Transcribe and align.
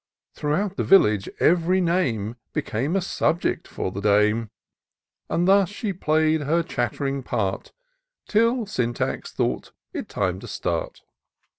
Throughout 0.33 0.77
the 0.77 0.83
village, 0.83 1.29
ev'ry 1.39 1.79
name 1.79 2.35
Became 2.53 2.95
a 2.95 3.01
subject 3.01 3.67
for 3.67 3.91
the 3.91 4.01
dame; 4.01 4.49
And 5.29 5.47
thus 5.47 5.69
she 5.69 5.93
play'd 5.93 6.41
her 6.41 6.63
chatt'ring 6.63 7.21
part, 7.21 7.71
Till 8.27 8.65
Syntax 8.65 9.31
thought 9.31 9.73
it 9.93 10.09
time 10.09 10.39
to 10.39 10.47
start. 10.47 11.03